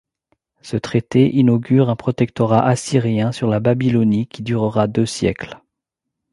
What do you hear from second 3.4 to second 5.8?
la Babylonie qui durera deux siècles.